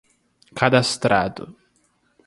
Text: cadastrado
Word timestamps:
cadastrado 0.57 1.45